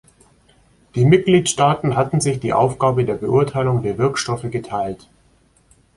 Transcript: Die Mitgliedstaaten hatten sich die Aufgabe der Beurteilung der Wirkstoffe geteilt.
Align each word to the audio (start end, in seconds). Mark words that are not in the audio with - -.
Die 0.95 1.05
Mitgliedstaaten 1.05 1.95
hatten 1.95 2.21
sich 2.21 2.39
die 2.39 2.53
Aufgabe 2.53 3.05
der 3.05 3.13
Beurteilung 3.13 3.83
der 3.83 3.99
Wirkstoffe 3.99 4.49
geteilt. 4.49 5.07